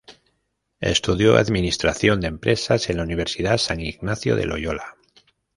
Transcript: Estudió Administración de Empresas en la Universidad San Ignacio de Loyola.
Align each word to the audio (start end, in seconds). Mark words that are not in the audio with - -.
Estudió 0.79 1.37
Administración 1.37 2.21
de 2.21 2.27
Empresas 2.27 2.89
en 2.89 2.97
la 2.97 3.03
Universidad 3.03 3.59
San 3.59 3.81
Ignacio 3.81 4.35
de 4.35 4.45
Loyola. 4.47 4.95